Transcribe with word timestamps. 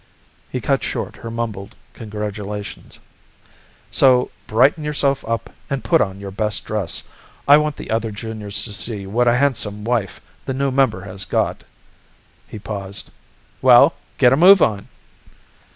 He 0.49 0.59
cut 0.61 0.81
short 0.81 1.17
her 1.17 1.29
mumbled 1.29 1.75
congratulations. 1.93 3.01
"So 3.91 4.31
brighten 4.47 4.83
yourself 4.83 5.23
up 5.25 5.51
and 5.69 5.83
put 5.83 6.01
on 6.01 6.19
your 6.19 6.31
best 6.31 6.65
dress. 6.65 7.03
I 7.47 7.57
want 7.57 7.75
the 7.75 7.91
other 7.91 8.09
Juniors 8.09 8.63
to 8.63 8.73
see 8.73 9.05
what 9.05 9.27
a 9.27 9.37
handsome 9.37 9.83
wife 9.83 10.19
the 10.45 10.55
new 10.55 10.71
member 10.71 11.01
has 11.01 11.23
got." 11.23 11.63
He 12.47 12.57
paused. 12.57 13.11
"Well, 13.61 13.93
get 14.17 14.33
a 14.33 14.35
move 14.35 14.59
on!" 14.59 14.87